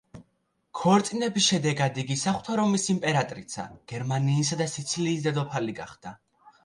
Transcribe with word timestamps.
ქორწინების 0.77 1.49
შედეგად 1.51 1.99
იგი 2.03 2.17
საღვთო 2.21 2.57
რომის 2.61 2.87
იმპერატრიცა, 2.95 3.67
გერმანიისა 3.93 4.59
და 4.63 4.69
სიცილიის 4.77 5.27
დედოფალი 5.29 5.77
გახდა. 5.83 6.17